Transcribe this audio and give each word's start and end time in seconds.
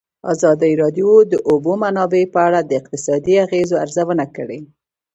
ازادي 0.33 0.71
راډیو 0.81 1.11
د 1.23 1.25
د 1.31 1.33
اوبو 1.49 1.71
منابع 1.83 2.23
په 2.33 2.39
اړه 2.47 2.59
د 2.63 2.71
اقتصادي 2.81 3.35
اغېزو 3.45 3.75
ارزونه 3.83 4.25
کړې. 4.35 4.59